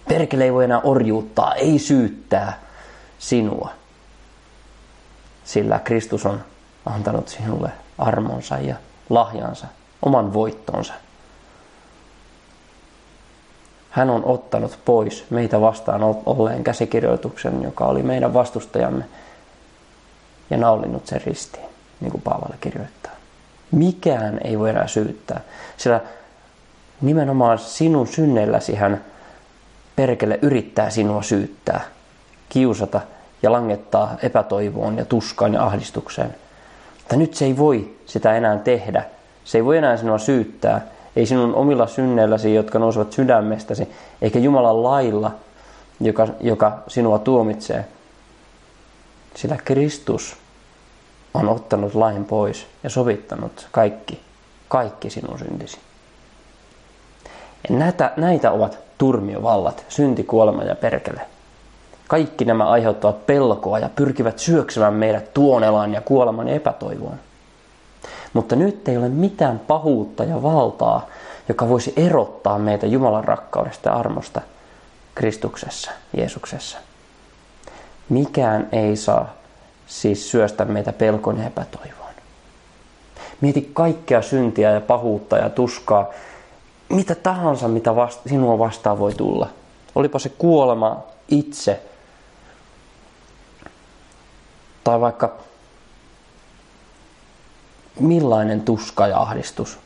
Perkele 0.08 0.44
ei 0.44 0.52
voi 0.52 0.64
enää 0.64 0.80
orjuuttaa, 0.80 1.54
ei 1.54 1.78
syyttää 1.78 2.61
sinua, 3.18 3.70
sillä 5.44 5.78
Kristus 5.78 6.26
on 6.26 6.40
antanut 6.87 7.28
sinulle 7.28 7.70
armonsa 7.99 8.58
ja 8.58 8.76
lahjansa, 9.11 9.66
oman 10.02 10.32
voittonsa. 10.32 10.94
Hän 13.90 14.11
on 14.11 14.25
ottanut 14.25 14.78
pois 14.85 15.25
meitä 15.30 15.61
vastaan 15.61 16.00
olleen 16.26 16.64
käsikirjoituksen, 16.64 17.62
joka 17.62 17.85
oli 17.85 18.02
meidän 18.02 18.35
vastustajamme, 18.35 19.04
ja 20.50 20.56
naulinut 20.56 21.06
sen 21.06 21.20
ristiin, 21.26 21.66
niin 22.00 22.11
kuin 22.11 22.23
Paavalle 22.23 22.56
kirjoittaa. 22.61 22.97
Mikään 23.70 24.40
ei 24.44 24.58
voi 24.58 24.70
enää 24.70 24.87
syyttää, 24.87 25.40
sillä 25.76 26.00
nimenomaan 27.00 27.58
sinun 27.58 28.06
synneilläsi 28.06 28.75
hän 28.75 29.04
perkele 29.96 30.38
yrittää 30.42 30.90
sinua 30.90 31.22
syyttää, 31.22 31.80
kiusata 32.48 33.00
ja 33.42 33.52
langettaa 33.52 34.16
epätoivoon 34.22 34.98
ja 34.98 35.04
tuskaan 35.04 35.54
ja 35.54 35.64
ahdistukseen. 35.64 36.34
Mutta 36.98 37.16
nyt 37.16 37.34
se 37.34 37.44
ei 37.44 37.56
voi 37.56 37.96
sitä 38.06 38.34
enää 38.34 38.56
tehdä. 38.56 39.04
Se 39.44 39.58
ei 39.58 39.64
voi 39.64 39.78
enää 39.78 39.96
sinua 39.96 40.18
syyttää, 40.18 40.87
ei 41.16 41.26
sinun 41.26 41.54
omilla 41.54 41.87
synneilläsi, 41.87 42.54
jotka 42.54 42.78
nousevat 42.78 43.12
sydämestäsi, 43.12 43.88
eikä 44.22 44.38
Jumalan 44.38 44.82
lailla, 44.82 45.34
joka, 46.00 46.28
joka 46.40 46.78
sinua 46.88 47.18
tuomitsee. 47.18 47.84
Sillä 49.34 49.56
Kristus 49.64 50.37
on 51.35 51.49
ottanut 51.49 51.94
lain 51.94 52.25
pois 52.25 52.66
ja 52.82 52.90
sovittanut 52.90 53.68
kaikki, 53.73 54.20
kaikki 54.68 55.11
sinun 55.11 55.38
syntisi. 55.38 55.78
Ja 57.68 57.76
näitä, 57.76 58.12
näitä 58.16 58.52
ovat 58.52 58.78
turmiovallat, 58.99 59.85
synti, 59.88 60.25
kuolema 60.25 60.62
ja 60.62 60.75
perkele. 60.75 61.20
Kaikki 62.08 62.44
nämä 62.44 62.68
aiheuttavat 62.68 63.26
pelkoa 63.26 63.78
ja 63.78 63.88
pyrkivät 63.97 64.38
syöksemään 64.38 64.94
meidät 64.94 65.35
tuonelaan 65.35 65.92
ja 65.92 66.00
kuoleman 66.00 66.49
epätoivoon. 66.49 67.20
Mutta 68.32 68.56
nyt 68.56 68.88
ei 68.88 68.97
ole 68.97 69.08
mitään 69.08 69.58
pahuutta 69.58 70.25
ja 70.25 70.42
valtaa, 70.42 71.06
joka 71.49 71.68
voisi 71.68 71.92
erottaa 71.97 72.58
meitä 72.58 72.87
Jumalan 72.87 73.25
rakkaudesta 73.25 73.88
ja 73.88 73.97
armosta 73.97 74.40
Kristuksessa, 75.14 75.90
Jeesuksessa. 76.16 76.78
Mikään 78.08 78.68
ei 78.73 78.97
saa 78.97 79.38
siis 79.88 80.30
syöstä 80.30 80.64
meitä 80.64 80.92
pelkon 80.92 81.38
ja 81.38 81.47
epätoivoon. 81.47 82.12
Mieti 83.40 83.71
kaikkea 83.73 84.23
syntiä 84.23 84.71
ja 84.71 84.80
pahuutta 84.80 85.38
ja 85.38 85.50
tuskaa, 85.50 86.07
mitä 86.88 87.14
tahansa, 87.14 87.68
mitä 87.68 87.97
vasta, 87.97 88.28
sinua 88.28 88.59
vastaan 88.59 88.99
voi 88.99 89.14
tulla. 89.14 89.49
Olipa 89.95 90.18
se 90.18 90.28
kuolema 90.28 91.02
itse, 91.28 91.83
tai 94.85 95.00
vaikka 95.00 95.37
millainen 98.00 98.61
tuska 98.61 99.07
ja 99.07 99.21
ahdistus, 99.21 99.78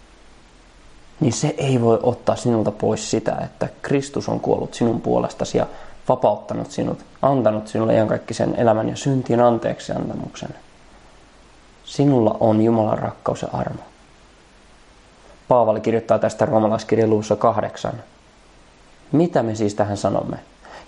niin 1.21 1.33
se 1.33 1.55
ei 1.59 1.81
voi 1.81 1.99
ottaa 2.03 2.37
sinulta 2.37 2.71
pois 2.71 3.11
sitä, 3.11 3.37
että 3.45 3.69
Kristus 3.83 4.29
on 4.29 4.41
kuollut 4.41 4.75
sinun 4.75 5.01
puolestasi 5.01 5.59
ja 5.59 5.67
vapauttanut 6.09 6.71
sinut, 6.71 6.99
antanut 7.23 7.69
sinulle 7.69 7.95
iankaikkisen 7.95 8.55
elämän 8.55 8.89
ja 8.89 8.97
syntien 8.97 9.41
anteeksi 9.41 9.93
antamuksen. 9.93 10.55
Sinulla 11.85 12.37
on 12.41 12.63
Jumalan 12.63 12.99
rakkaus 12.99 13.43
ja 13.43 13.49
armo. 13.53 13.83
Paavali 15.49 15.81
kirjoittaa 15.81 16.19
tästä 16.19 16.47
roomalaiskirjan 16.47 17.11
luvussa 17.11 17.37
kahdeksan. 17.37 17.93
Mitä 19.13 19.43
me 19.43 19.55
siis 19.55 19.75
tähän 19.75 19.97
sanomme? 19.97 20.37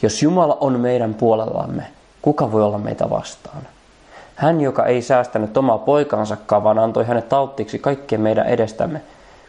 Jos 0.02 0.22
Jumala 0.22 0.58
on 0.60 0.80
meidän 0.80 1.14
puolellamme, 1.14 1.86
kuka 2.22 2.52
voi 2.52 2.62
olla 2.62 2.78
meitä 2.78 3.10
vastaan? 3.10 3.62
Hän, 4.34 4.60
joka 4.60 4.86
ei 4.86 5.02
säästänyt 5.02 5.56
omaa 5.56 5.78
poikansakaan, 5.78 6.64
vaan 6.64 6.78
antoi 6.78 7.04
hänet 7.04 7.28
tauttiiksi 7.28 7.78
kaikkien 7.78 8.20
meidän 8.20 8.46
edestämme, 8.46 9.02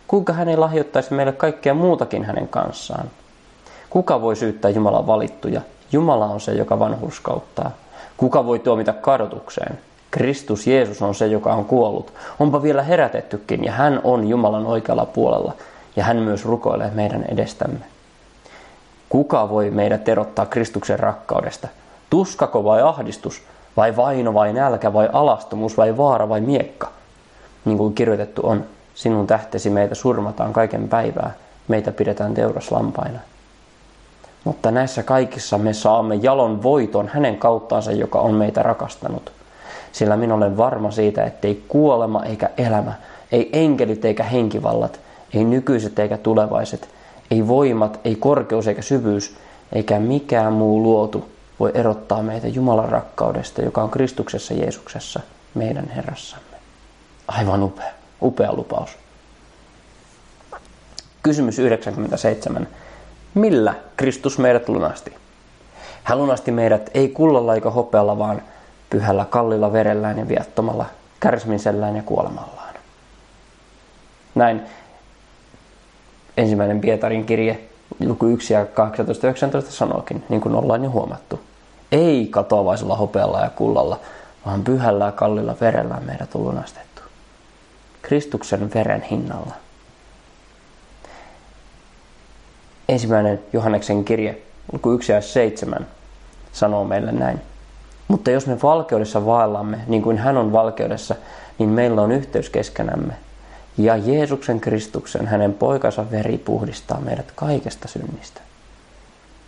kuinka 0.08 0.34
hän 0.34 0.50
ei 0.50 0.58
lahjoittaisi 0.58 1.14
meille 1.14 1.32
kaikkea 1.32 1.74
muutakin 1.74 2.26
hänen 2.26 2.48
kanssaan? 2.48 3.12
Kuka 3.96 4.22
voi 4.22 4.36
syyttää 4.36 4.72
Jumalan 4.72 5.08
valittuja? 5.08 5.62
Jumala 5.92 6.26
on 6.26 6.42
se, 6.42 6.54
joka 6.54 6.80
vanhurskauttaa. 6.80 7.72
Kuka 8.18 8.46
voi 8.46 8.60
tuomita 8.60 8.94
kadotukseen? 8.94 9.80
Kristus 10.12 10.68
Jeesus 10.68 11.02
on 11.02 11.16
se, 11.16 11.28
joka 11.28 11.54
on 11.54 11.66
kuollut. 11.66 12.14
Onpa 12.40 12.64
vielä 12.64 12.84
herätettykin 12.84 13.64
ja 13.64 13.72
hän 13.72 14.02
on 14.04 14.28
Jumalan 14.28 14.66
oikealla 14.66 15.06
puolella 15.06 15.54
ja 15.96 16.04
hän 16.04 16.18
myös 16.18 16.46
rukoilee 16.46 16.92
meidän 16.94 17.26
edestämme. 17.32 17.86
Kuka 19.10 19.50
voi 19.50 19.72
meidät 19.72 20.10
erottaa 20.10 20.46
Kristuksen 20.46 21.00
rakkaudesta? 21.00 21.68
Tuskako 22.10 22.64
vai 22.64 22.82
ahdistus? 22.82 23.42
Vai 23.78 23.96
vaino 23.96 24.34
vai 24.34 24.54
nälkä 24.54 24.94
vai 24.94 25.10
alastomuus 25.14 25.78
vai 25.78 25.98
vaara 25.98 26.30
vai 26.30 26.42
miekka? 26.42 26.88
Niin 27.66 27.78
kuin 27.78 27.94
kirjoitettu 27.94 28.42
on, 28.44 28.64
sinun 28.96 29.28
tähtesi 29.28 29.70
meitä 29.70 29.96
surmataan 29.96 30.54
kaiken 30.54 30.90
päivää, 30.90 31.34
meitä 31.68 31.92
pidetään 31.92 32.34
teuraslampaina. 32.34 33.20
Mutta 34.46 34.72
näissä 34.72 35.04
kaikissa 35.04 35.58
me 35.58 35.74
saamme 35.74 36.16
jalon 36.16 36.64
voiton 36.64 37.08
hänen 37.08 37.38
kauttaansa, 37.38 37.92
joka 37.92 38.20
on 38.20 38.34
meitä 38.34 38.64
rakastanut. 38.64 39.32
Sillä 39.92 40.18
minä 40.18 40.34
olen 40.34 40.58
varma 40.58 40.92
siitä, 40.92 41.24
ettei 41.24 41.64
kuolema 41.68 42.24
eikä 42.24 42.50
elämä, 42.58 42.94
ei 43.32 43.50
enkelit 43.54 44.06
eikä 44.06 44.24
henkivallat, 44.24 45.00
ei 45.34 45.44
nykyiset 45.44 46.00
eikä 46.00 46.18
tulevaiset, 46.18 46.90
ei 47.32 47.48
voimat, 47.48 48.00
ei 48.04 48.16
korkeus 48.16 48.68
eikä 48.68 48.82
syvyys, 48.82 49.36
eikä 49.74 50.00
mikään 50.00 50.54
muu 50.54 50.84
luotu 50.84 51.30
voi 51.60 51.72
erottaa 51.74 52.24
meitä 52.24 52.48
Jumalan 52.48 52.90
rakkaudesta, 52.90 53.62
joka 53.62 53.84
on 53.84 53.90
Kristuksessa 53.90 54.54
Jeesuksessa, 54.54 55.20
meidän 55.54 55.90
Herrassamme. 55.90 56.58
Aivan 57.28 57.64
upea, 57.64 57.92
upea 58.22 58.54
lupaus. 58.54 58.90
Kysymys 61.24 61.60
97. 61.60 62.68
Millä 63.36 63.74
Kristus 63.98 64.38
meidät 64.38 64.70
lunasti? 64.70 65.16
Hän 66.04 66.18
lunasti 66.18 66.52
meidät 66.52 66.90
ei 66.94 67.10
kullalla 67.10 67.56
eikä 67.56 67.70
hopealla, 67.70 68.18
vaan 68.18 68.42
pyhällä 68.90 69.26
kallilla 69.30 69.74
verellään 69.74 70.20
ja 70.20 70.28
viattomalla 70.28 70.86
kärsimisellään 71.20 71.96
ja 71.96 72.04
kuolemallaan. 72.04 72.76
Näin 74.36 74.62
ensimmäinen 76.38 76.82
Pietarin 76.82 77.26
kirje, 77.26 77.60
luku 78.06 78.26
1 78.26 78.54
ja 78.54 78.64
18-19 78.64 78.68
sanookin, 79.70 80.24
niin 80.30 80.42
kuin 80.42 80.56
ollaan 80.56 80.84
jo 80.84 80.90
huomattu. 80.90 81.40
Ei 81.92 82.28
katoavaisella 82.32 82.96
hopealla 82.96 83.40
ja 83.42 83.50
kullalla, 83.50 84.00
vaan 84.46 84.64
pyhällä 84.64 85.06
ja 85.06 85.12
kallilla 85.12 85.56
verellä 85.62 86.00
meidät 86.06 86.36
on 86.36 86.44
lunastettu. 86.44 87.02
Kristuksen 88.02 88.74
veren 88.74 89.02
hinnalla. 89.02 89.65
Ensimmäinen 92.90 93.40
Johanneksen 93.54 94.06
kirje, 94.06 94.42
luku 94.74 94.92
1 94.92 95.12
ja 95.12 95.22
7, 95.22 95.88
sanoo 96.54 96.84
meille 96.84 97.12
näin. 97.12 97.42
Mutta 98.08 98.32
jos 98.32 98.48
me 98.48 98.62
valkeudessa 98.64 99.26
vaellamme, 99.26 99.78
niin 99.88 100.02
kuin 100.02 100.18
hän 100.18 100.38
on 100.38 100.52
valkeudessa, 100.52 101.16
niin 101.60 101.70
meillä 101.70 102.02
on 102.02 102.12
yhteys 102.12 102.50
keskenämme. 102.50 103.14
Ja 103.78 103.98
Jeesuksen 103.98 104.60
Kristuksen, 104.60 105.28
hänen 105.28 105.54
poikansa 105.54 106.12
veri 106.12 106.38
puhdistaa 106.38 107.02
meidät 107.02 107.32
kaikesta 107.36 107.88
synnistä. 107.88 108.42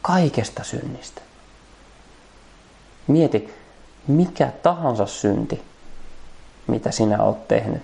Kaikesta 0.01 0.63
synnistä. 0.63 1.21
Mieti, 3.07 3.53
mikä 4.07 4.51
tahansa 4.63 5.05
synti, 5.05 5.61
mitä 6.67 6.91
sinä 6.91 7.23
olet 7.23 7.47
tehnyt, 7.47 7.81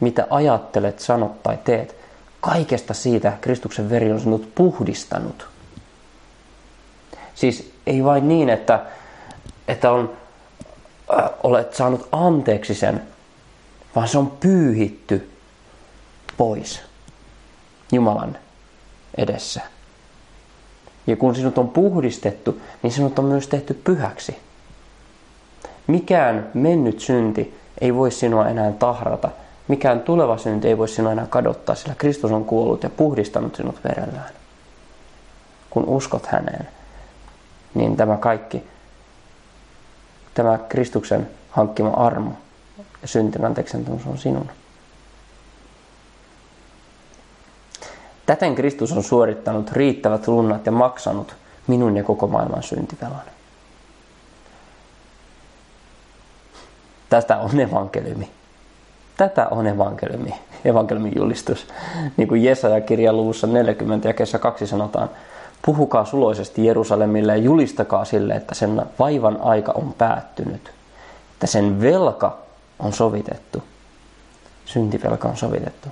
mitä 0.00 0.26
ajattelet, 0.30 1.00
sanot 1.00 1.42
tai 1.42 1.58
teet, 1.64 1.96
kaikesta 2.40 2.94
siitä 2.94 3.32
Kristuksen 3.40 3.90
veri 3.90 4.12
on 4.12 4.20
sinut 4.20 4.54
puhdistanut. 4.54 5.48
Siis 7.34 7.72
ei 7.86 8.04
vain 8.04 8.28
niin, 8.28 8.48
että, 8.48 8.80
että 9.68 9.92
on, 9.92 10.12
äh, 11.18 11.30
olet 11.42 11.74
saanut 11.74 12.08
anteeksi 12.12 12.74
sen, 12.74 13.02
vaan 13.96 14.08
se 14.08 14.18
on 14.18 14.30
pyyhitty 14.30 15.30
pois 16.36 16.80
Jumalan 17.92 18.38
edessä. 19.16 19.60
Ja 21.06 21.16
kun 21.16 21.34
sinut 21.34 21.58
on 21.58 21.68
puhdistettu, 21.68 22.60
niin 22.82 22.92
sinut 22.92 23.18
on 23.18 23.24
myös 23.24 23.48
tehty 23.48 23.74
pyhäksi. 23.74 24.36
Mikään 25.86 26.50
mennyt 26.54 27.00
synti 27.00 27.58
ei 27.80 27.94
voi 27.94 28.10
sinua 28.10 28.48
enää 28.48 28.72
tahrata. 28.72 29.30
Mikään 29.70 30.00
tuleva 30.00 30.38
synti 30.38 30.68
ei 30.68 30.78
voi 30.78 30.88
sinua 30.88 31.12
enää 31.12 31.26
kadottaa, 31.26 31.74
sillä 31.74 31.94
Kristus 31.94 32.32
on 32.32 32.44
kuollut 32.44 32.82
ja 32.82 32.90
puhdistanut 32.90 33.56
sinut 33.56 33.84
verellään. 33.84 34.30
Kun 35.70 35.84
uskot 35.84 36.26
häneen, 36.26 36.68
niin 37.74 37.96
tämä 37.96 38.16
kaikki, 38.16 38.62
tämä 40.34 40.58
Kristuksen 40.58 41.30
hankkima 41.50 41.88
armo 41.88 42.32
ja 43.02 43.08
syntien 43.08 43.44
anteeksi 43.44 43.76
on 44.06 44.18
sinun. 44.18 44.50
Täten 48.26 48.54
Kristus 48.54 48.92
on 48.92 49.02
suorittanut 49.02 49.72
riittävät 49.72 50.28
lunnat 50.28 50.66
ja 50.66 50.72
maksanut 50.72 51.36
minun 51.66 51.96
ja 51.96 52.04
koko 52.04 52.26
maailman 52.26 52.62
syntivelan. 52.62 53.22
Tästä 57.08 57.38
on 57.38 57.60
evankeliumi. 57.60 58.39
Tätä 59.20 59.48
on 59.50 59.66
evankeliumi, 59.66 60.34
evankeliumin 60.64 61.12
julistus. 61.16 61.66
Niin 62.16 62.28
kuin 62.28 62.44
Jesaja 62.44 62.80
kirjan 62.80 63.16
luvussa 63.16 63.46
40 63.46 64.08
ja 64.08 64.14
kesä 64.14 64.38
2 64.38 64.66
sanotaan, 64.66 65.10
puhukaa 65.62 66.04
suloisesti 66.04 66.66
Jerusalemille 66.66 67.32
ja 67.32 67.42
julistakaa 67.42 68.04
sille, 68.04 68.34
että 68.34 68.54
sen 68.54 68.82
vaivan 68.98 69.38
aika 69.42 69.72
on 69.72 69.94
päättynyt. 69.98 70.72
Että 71.32 71.46
sen 71.46 71.80
velka 71.80 72.38
on 72.78 72.92
sovitettu. 72.92 73.62
Syntivelka 74.64 75.28
on 75.28 75.36
sovitettu 75.36 75.88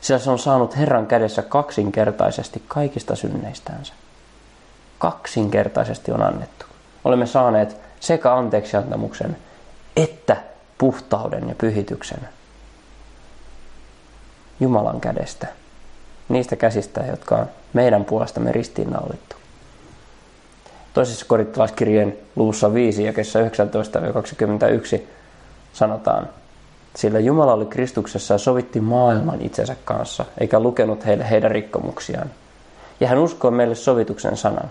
sillä 0.00 0.18
se 0.20 0.30
on 0.30 0.38
saanut 0.38 0.76
Herran 0.76 1.06
kädessä 1.06 1.42
kaksinkertaisesti 1.42 2.62
kaikista 2.68 3.16
synneistänsä. 3.16 3.92
Kaksinkertaisesti 4.98 6.12
on 6.12 6.22
annettu. 6.22 6.66
Olemme 7.04 7.26
saaneet 7.26 7.76
sekä 8.00 8.34
anteeksiantamuksen 8.34 9.36
että 9.96 10.36
puhtauden 10.78 11.48
ja 11.48 11.54
pyhityksen 11.54 12.28
Jumalan 14.60 15.00
kädestä. 15.00 15.46
Niistä 16.28 16.56
käsistä, 16.56 17.00
jotka 17.00 17.36
on 17.36 17.46
meidän 17.72 18.04
puolestamme 18.04 18.52
ristiinnaulittu. 18.52 19.36
Toisessa 20.94 21.26
korittalaiskirjeen 21.28 22.16
luvussa 22.36 22.74
5 22.74 23.04
ja 23.04 23.12
19-21 23.12 23.14
sanotaan, 25.72 26.28
sillä 26.96 27.18
Jumala 27.18 27.52
oli 27.52 27.66
Kristuksessa 27.66 28.34
ja 28.34 28.38
sovitti 28.38 28.80
maailman 28.80 29.42
itsensä 29.42 29.76
kanssa, 29.84 30.24
eikä 30.38 30.60
lukenut 30.60 31.06
heille 31.06 31.30
heidän 31.30 31.50
rikkomuksiaan. 31.50 32.30
Ja 33.00 33.08
hän 33.08 33.18
uskoi 33.18 33.50
meille 33.50 33.74
sovituksen 33.74 34.36
sanan. 34.36 34.70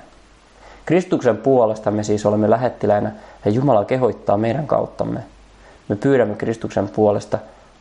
Kristuksen 0.86 1.38
puolesta 1.38 1.92
me 1.92 2.04
siis 2.04 2.26
olemme 2.26 2.50
lähettiläinä 2.50 3.12
ja 3.46 3.52
Jumala 3.52 3.86
kehoittaa 3.86 4.38
meidän 4.38 4.68
kauttamme. 4.68 5.24
Me 5.88 5.96
pyydämme 5.96 6.36
Kristuksen 6.36 6.90
puolesta, 6.90 7.40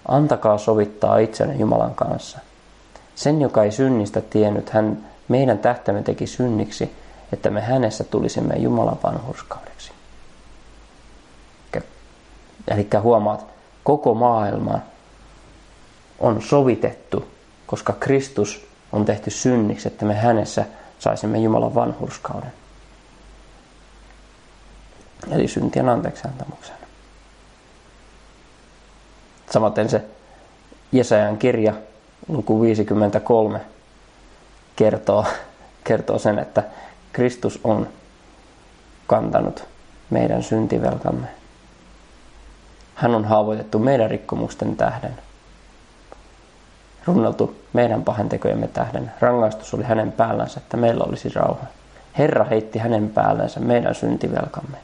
antakaa 0.09 0.59
sovittaa 0.59 1.19
itsenne 1.19 1.55
Jumalan 1.55 1.95
kanssa. 1.95 2.39
Sen, 3.15 3.41
joka 3.41 3.63
ei 3.63 3.73
synnistä 3.73 4.21
tiennyt, 4.21 4.71
hän 4.71 5.07
meidän 5.29 5.59
tähtämme 5.59 6.03
teki 6.03 6.27
synniksi, 6.27 6.93
että 7.33 7.51
me 7.51 7.61
hänessä 7.61 8.05
tulisimme 8.05 8.55
Jumalan 8.55 8.99
vanhurskaudeksi. 9.03 9.93
Eli 12.69 12.89
huomaat, 13.03 13.47
koko 13.85 14.15
maailma 14.15 14.79
on 16.19 16.43
sovitettu, 16.43 17.29
koska 17.67 17.93
Kristus 17.93 18.67
on 18.93 19.05
tehty 19.05 19.31
synniksi, 19.31 19.89
että 19.89 20.05
me 20.05 20.15
hänessä 20.15 20.65
saisimme 20.99 21.39
Jumalan 21.39 21.75
vanhurskauden. 21.75 22.53
Eli 25.31 25.49
syntien 25.49 25.89
anteeksiantamuksen. 25.89 26.84
Samaten 29.55 29.89
se 29.89 30.03
Jesajan 30.93 31.39
kirja, 31.39 31.75
luku 32.29 32.61
53, 32.61 33.61
kertoo, 34.77 35.25
kertoo 35.85 36.19
sen, 36.19 36.39
että 36.39 36.63
Kristus 37.13 37.61
on 37.65 37.89
kantanut 39.07 39.65
meidän 40.11 40.43
syntivelkamme 40.43 41.27
hän 42.95 43.15
on 43.15 43.25
haavoitettu 43.25 43.79
meidän 43.79 44.11
rikkomusten 44.11 44.77
tähden. 44.77 45.15
Runneltu 47.07 47.57
meidän 47.73 48.03
pahentekojemme 48.03 48.69
tähden. 48.69 49.13
Rangaistus 49.21 49.75
oli 49.75 49.83
hänen 49.83 50.13
päällänsä, 50.13 50.61
että 50.61 50.77
meillä 50.77 51.05
olisi 51.05 51.29
rauha. 51.29 51.65
Herra 52.19 52.45
heitti 52.45 52.79
hänen 52.79 53.11
päällänsä 53.11 53.61
meidän 53.61 53.95
syntivelkamme. 53.95 54.77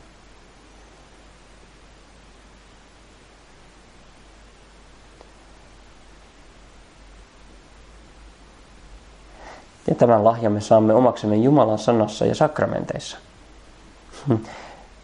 Ja 9.90 9.96
tämän 9.96 10.24
lahjamme 10.24 10.61
saamme 10.61 10.94
omaksemme 10.94 11.37
Jumalan 11.37 11.79
sanassa 11.79 12.26
ja 12.26 12.35
sakramenteissa. 12.35 13.18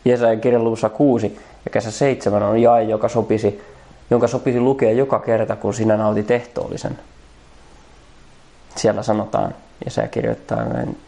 Jesajan 0.05 0.41
kirjan 0.41 0.65
luvussa 0.65 0.89
6 0.89 1.39
ja 1.65 1.71
kesä 1.71 1.91
7 1.91 2.43
on 2.43 2.63
jae, 2.63 2.83
joka 2.83 3.09
sopisi, 3.09 3.63
jonka 4.11 4.27
sopisi 4.27 4.61
lukea 4.61 4.93
joka 4.93 5.19
kerta, 5.19 5.57
kun 5.57 5.75
sinä 5.75 5.97
nautit 5.97 6.31
ehtoollisen. 6.31 6.99
Siellä 8.77 9.03
sanotaan, 9.03 9.55
ja 9.85 9.91
se 9.91 10.09
kirjoittaa 10.09 10.65
näin, 10.65 10.99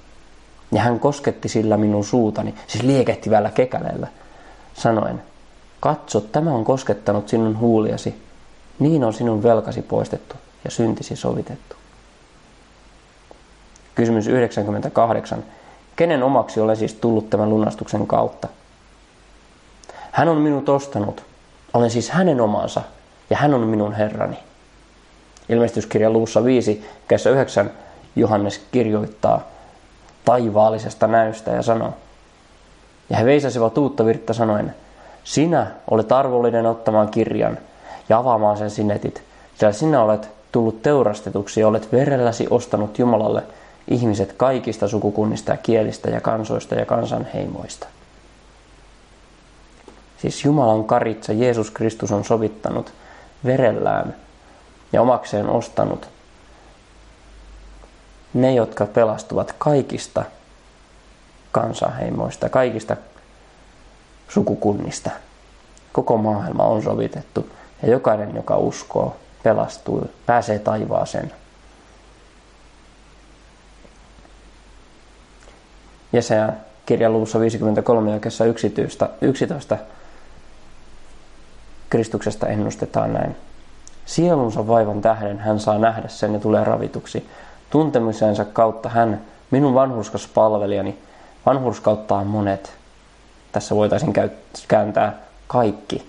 ja 0.73 0.81
hän 0.83 1.01
kosketti 1.01 1.49
sillä 1.49 1.77
minun 1.77 2.05
suutani, 2.05 2.55
siis 2.67 2.85
liekehtivällä 2.85 3.51
kekäleellä, 3.51 4.07
sanoen, 4.75 5.23
katso, 5.81 6.21
tämä 6.21 6.55
on 6.55 6.65
koskettanut 6.65 7.29
sinun 7.29 7.59
huuliasi, 7.59 8.23
niin 8.79 9.05
on 9.05 9.13
sinun 9.13 9.43
velkasi 9.43 9.83
poistettu 9.83 10.37
ja 10.65 10.71
syntisi 10.71 11.17
sovitettu. 11.17 11.78
Kysymys 13.99 14.27
98. 14.27 15.45
Kenen 15.97 16.23
omaksi 16.23 16.61
olen 16.61 16.77
siis 16.77 16.95
tullut 16.95 17.31
tämän 17.31 17.51
lunastuksen 17.51 18.07
kautta? 18.07 18.49
Hän 20.11 20.29
on 20.29 20.39
minut 20.39 20.69
ostanut. 20.69 21.23
Olen 21.75 21.91
siis 21.91 22.11
hänen 22.11 22.41
omansa 22.41 22.83
ja 23.31 23.37
hän 23.37 23.55
on 23.55 23.61
minun 23.61 23.93
Herrani. 23.93 24.39
Ilmestyskirja 25.49 26.11
luussa 26.11 26.45
5, 26.45 26.87
kesä 27.09 27.31
9 27.31 27.71
Johannes 28.17 28.61
kirjoittaa 28.73 29.43
taivaallisesta 30.25 31.07
näystä 31.07 31.51
ja 31.51 31.63
sanoo, 31.63 31.95
ja 33.11 33.17
he 33.17 33.25
veisasivat 33.25 33.79
uutta 33.79 34.05
virttä 34.05 34.33
sanoen, 34.33 34.75
sinä 35.25 35.67
olet 35.91 36.13
arvollinen 36.13 36.67
ottamaan 36.67 37.09
kirjan 37.09 37.59
ja 38.09 38.19
avaamaan 38.19 38.57
sen 38.57 38.71
sinetit, 38.71 39.23
sillä 39.55 39.73
sinä 39.73 40.03
olet 40.03 40.31
tullut 40.53 40.83
teurastetuksi 40.83 41.61
ja 41.61 41.69
olet 41.69 41.93
verelläsi 41.93 42.47
ostanut 42.51 42.99
Jumalalle 42.99 43.43
ihmiset 43.89 44.33
kaikista 44.33 44.89
sukukunnista 44.89 45.51
ja 45.51 45.57
kielistä 45.57 46.11
ja 46.11 46.21
kansoista 46.21 46.75
ja 46.75 46.87
kansanheimoista. 46.87 47.87
Siis 50.19 50.45
Jumalan 50.45 50.85
karitsa 50.85 51.33
Jeesus 51.33 51.71
Kristus 51.71 52.13
on 52.13 52.25
sovittanut 52.25 52.93
verellään 53.45 54.17
ja 54.93 55.03
omakseen 55.03 55.49
ostanut 55.49 56.09
ne, 58.35 58.55
jotka 58.55 58.87
pelastuvat 58.87 59.55
kaikista 59.59 60.25
kansanheimoista, 61.53 62.49
kaikista 62.49 62.97
sukukunnista. 64.29 65.11
Koko 65.93 66.17
maailma 66.17 66.65
on 66.65 66.83
sovitettu 66.83 67.51
ja 67.83 67.91
jokainen, 67.91 68.37
joka 68.37 68.57
uskoo, 68.57 69.17
pelastuu, 69.43 70.11
pääsee 70.27 70.59
taivaaseen. 70.59 71.33
Jesaja 76.13 76.53
kirjan 76.87 77.13
luvussa 77.13 77.41
53 77.41 78.11
jakessa 78.11 78.45
11, 78.45 79.09
11 79.21 79.79
Kristuksesta 81.91 82.47
ennustetaan 82.47 83.13
näin. 83.13 83.37
Sielunsa 84.07 84.67
vaivan 84.67 85.01
tähden 85.01 85.39
hän 85.39 85.61
saa 85.61 85.79
nähdä 85.79 86.09
sen 86.09 86.35
ja 86.35 86.41
tulee 86.41 86.65
ravituksi. 86.65 87.29
Tuntemisensa 87.71 88.45
kautta 88.45 88.89
hän, 88.89 89.21
minun 89.51 89.75
vanhurskas 89.75 90.27
palvelijani, 90.27 90.99
vanhurskauttaa 91.47 92.25
monet. 92.25 92.73
Tässä 93.53 93.75
voitaisiin 93.75 94.13
kääntää 94.69 95.13
kaikki. 95.47 96.09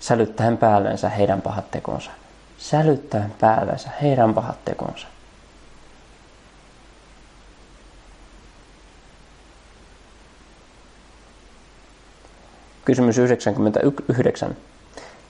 Sälyttäen 0.00 0.58
päällensä 0.58 1.08
heidän 1.08 1.42
pahat 1.42 1.70
tekonsa. 1.70 2.10
Sälyttäen 2.58 3.34
päällensä 3.40 3.90
heidän 4.02 4.34
pahat 4.34 4.56
tekonsa. 4.64 5.06
Kysymys 12.86 13.18
99. 13.18 14.56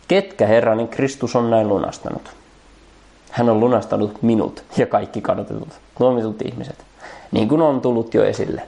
Ketkä 0.09 0.47
Herrani 0.47 0.87
Kristus 0.87 1.37
on 1.37 1.51
näin 1.51 1.69
lunastanut? 1.69 2.31
Hän 3.31 3.49
on 3.49 3.61
lunastanut 3.61 4.23
minut 4.23 4.65
ja 4.77 4.87
kaikki 4.87 5.21
kadotetut, 5.21 5.69
tuomitut 5.99 6.43
ihmiset, 6.43 6.77
niin 7.33 7.49
kuin 7.49 7.63
on 7.63 7.81
tullut 7.81 8.15
jo 8.15 8.25
esille. 8.25 8.63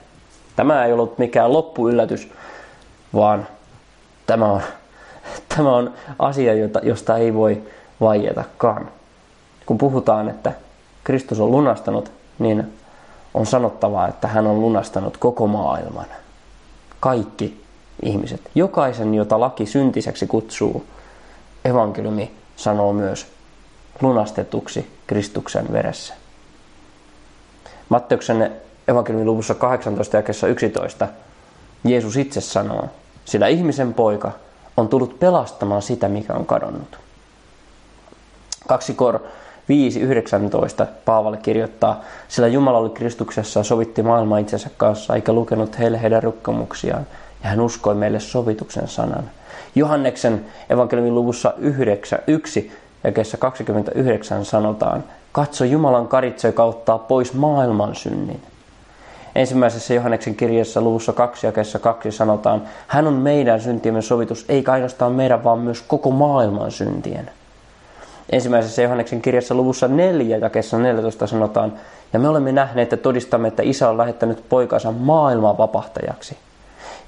Tämä 0.57 0.85
ei 0.85 0.93
ollut 0.93 1.19
mikään 1.19 1.53
loppuyllätys, 1.53 2.29
vaan 3.15 3.47
tämä 4.27 4.47
on, 4.47 4.61
tämä 5.57 5.77
on 5.77 5.95
asia, 6.19 6.55
jota, 6.55 6.81
josta 6.83 7.17
ei 7.17 7.35
voi 7.35 7.63
vaietakaan. 8.01 8.89
Kun 9.67 9.79
puhutaan, 9.79 10.29
että 10.29 10.53
Kristus 11.05 11.41
on 11.41 11.51
lunastanut, 11.51 12.13
niin 12.39 12.73
on 13.35 13.47
sanottava, 13.47 14.09
että 14.09 14.29
hän 14.29 14.47
on 14.47 14.61
lunastanut 14.61 15.17
koko 15.17 15.47
maailman. 15.47 16.07
Kaikki 17.01 17.68
ihmiset. 18.03 18.41
Jokaisen, 18.55 19.15
jota 19.15 19.41
laki 19.41 19.67
syntiseksi 19.67 20.27
kutsuu, 20.27 20.85
evankeliumi 21.65 22.33
sanoo 22.57 22.93
myös 22.93 23.27
lunastetuksi 24.01 24.91
Kristuksen 25.07 25.73
veressä. 25.73 26.15
Matteuksen 27.89 28.53
evankeliumin 28.89 29.27
luvussa 29.27 29.55
18 29.55 30.17
jakessa 30.17 30.47
11 30.47 31.09
Jeesus 31.85 32.17
itse 32.17 32.41
sanoo, 32.41 32.89
sillä 33.25 33.47
ihmisen 33.47 33.95
poika 33.95 34.33
on 34.77 34.89
tullut 34.89 35.19
pelastamaan 35.19 35.83
sitä, 35.83 36.09
mikä 36.09 36.35
on 36.35 36.47
kadonnut. 36.47 36.99
2 38.69 38.95
Kor 38.95 39.21
5.19 40.83 40.87
Paavalle 41.05 41.37
kirjoittaa, 41.37 42.01
sillä 42.29 42.49
Jumala 42.49 42.79
oli 42.79 42.91
Kristuksessa 42.91 43.63
sovitti 43.63 44.03
maailma 44.03 44.39
itsensä 44.39 44.71
kanssa, 44.77 45.15
eikä 45.15 45.33
lukenut 45.33 45.79
heille 45.79 46.03
heidän 46.03 46.23
rukkomuksiaan, 46.23 47.07
ja 47.43 47.49
hän 47.49 47.61
uskoi 47.61 47.95
meille 47.95 48.21
sovituksen 48.21 48.89
sanan. 48.89 49.31
Johanneksen 49.75 50.45
evankeliumin 50.71 51.15
luvussa 51.15 51.55
9, 51.59 52.19
1 52.27 52.73
ja 53.05 53.13
29 53.39 54.45
sanotaan, 54.45 55.05
katso 55.33 55.65
Jumalan 55.65 56.09
karitse, 56.09 56.49
joka 56.49 56.65
ottaa 56.65 56.99
pois 56.99 57.35
maailman 57.35 57.95
synnin. 57.95 58.43
Ensimmäisessä 59.35 59.95
Johanneksen 59.95 60.35
kirjassa 60.35 60.81
luvussa 60.81 61.13
2 61.13 61.47
ja 61.47 61.53
2 61.81 62.13
sanotaan, 62.13 62.63
hän 62.87 63.07
on 63.07 63.15
meidän 63.15 63.61
syntiemme 63.61 64.03
sovitus, 64.03 64.45
ei 64.49 64.65
ainoastaan 64.67 65.13
meidän, 65.13 65.45
vaan 65.45 65.59
myös 65.59 65.83
koko 65.83 66.11
maailman 66.11 66.71
syntien. 66.71 67.31
Ensimmäisessä 68.33 68.83
Johanneksen 68.83 69.23
kirjassa 69.23 69.55
luvussa 69.55 69.89
4 69.89 70.37
ja 70.37 70.51
14 70.79 71.27
sanotaan, 71.27 71.73
ja 72.13 72.19
me 72.19 72.29
olemme 72.29 72.53
nähneet 72.53 72.91
ja 72.91 72.97
todistamme, 72.97 73.49
että 73.49 73.63
isä 73.63 73.89
on 73.89 73.99
lähettänyt 73.99 74.45
poikansa 74.49 74.93
maailman 74.93 75.59
vapahtajaksi. 75.59 76.37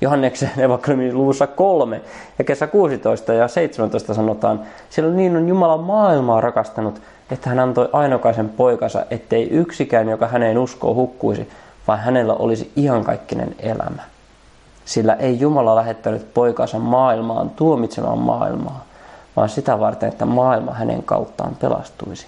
Johanneksen 0.01 0.51
evankeliumin 0.59 1.15
luvussa 1.15 1.47
3 1.47 2.01
ja 2.39 2.45
kesä 2.45 2.67
16 2.67 3.33
ja 3.33 3.49
17 3.49 4.15
sanotaan, 4.15 4.61
sillä 4.91 5.11
niin 5.11 5.37
on 5.37 5.49
Jumala 5.49 5.77
maailmaa 5.77 6.41
rakastanut, 6.41 7.03
että 7.31 7.51
hän 7.51 7.59
antoi 7.59 7.89
ainokaisen 7.93 8.49
poikansa, 8.49 9.07
ettei 9.11 9.49
yksikään, 9.51 10.09
joka 10.09 10.29
häneen 10.29 10.59
uskoo, 10.59 10.95
hukkuisi, 10.95 11.51
vaan 11.89 11.99
hänellä 11.99 12.35
olisi 12.35 12.73
iankaikkinen 12.77 13.55
elämä. 13.59 14.03
Sillä 14.85 15.15
ei 15.15 15.41
Jumala 15.41 15.77
lähettänyt 15.77 16.35
poikansa 16.35 16.79
maailmaan 16.79 17.51
tuomitsemaan 17.51 18.19
maailmaa, 18.19 18.85
vaan 19.37 19.49
sitä 19.49 19.81
varten, 19.81 20.09
että 20.09 20.27
maailma 20.27 20.73
hänen 20.73 21.03
kauttaan 21.03 21.57
pelastuisi. 21.57 22.27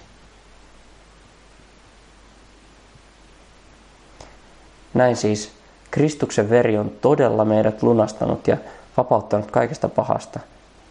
Näin 4.93 5.15
siis 5.15 5.62
Kristuksen 5.93 6.49
veri 6.49 6.77
on 6.77 6.91
todella 7.01 7.45
meidät 7.45 7.83
lunastanut 7.83 8.47
ja 8.47 8.57
vapauttanut 8.97 9.51
kaikesta 9.51 9.89
pahasta, 9.89 10.39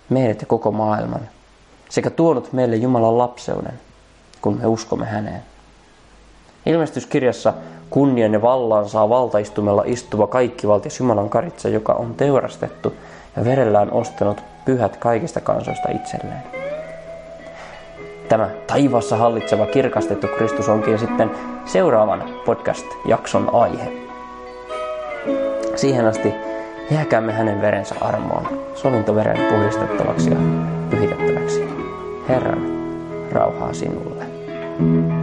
meidät 0.08 0.40
ja 0.40 0.46
koko 0.46 0.70
maailman, 0.70 1.20
sekä 1.88 2.10
tuonut 2.10 2.52
meille 2.52 2.76
Jumalan 2.76 3.18
lapseuden, 3.18 3.72
kun 4.42 4.58
me 4.58 4.66
uskomme 4.66 5.06
häneen. 5.06 5.42
Ilmestyskirjassa 6.66 7.54
kunnian 7.90 8.32
ja 8.32 8.42
vallan 8.42 8.88
saa 8.88 9.08
valtaistumella 9.08 9.82
istuva 9.86 10.26
kaikkivaltias 10.26 10.98
Jumalan 10.98 11.30
karitsa, 11.30 11.68
joka 11.68 11.92
on 11.92 12.14
teurastettu 12.14 12.92
ja 13.36 13.44
verellään 13.44 13.92
ostanut 13.92 14.40
pyhät 14.64 14.96
kaikista 14.96 15.40
kansoista 15.40 15.88
itselleen. 15.90 16.42
Tämä 18.28 18.50
taivassa 18.66 19.16
hallitseva 19.16 19.66
kirkastettu 19.66 20.26
Kristus 20.36 20.68
onkin 20.68 20.98
sitten 20.98 21.30
seuraavan 21.64 22.24
podcast-jakson 22.44 23.54
aihe. 23.54 24.11
Siihen 25.76 26.06
asti 26.06 26.34
jääkäämme 26.90 27.32
hänen 27.32 27.60
verensä 27.60 27.94
armoon, 28.00 28.64
sovintoveren 28.74 29.52
puhdistettavaksi 29.52 30.30
ja 30.30 30.36
pyhitettäväksi. 30.90 31.64
Herran, 32.28 32.62
rauhaa 33.32 33.72
sinulle. 33.72 34.24
thank 34.78 35.12
you 35.12 35.21